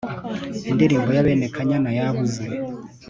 Indirimbo 0.71 1.09
ya 1.15 1.25
bene 1.25 1.45
kanyana 1.55 1.89
yabuze 1.97 2.43